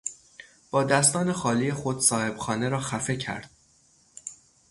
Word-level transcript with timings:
با 0.71 0.83
دستان 0.83 1.33
خالی 1.33 1.73
خود 1.73 1.99
صاحبخانه 1.99 2.69
را 2.69 2.79
خفه 2.79 3.15
کرد. 3.17 3.49